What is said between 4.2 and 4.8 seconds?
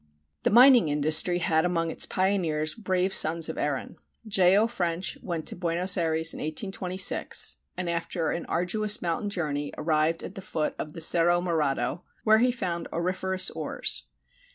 J. O.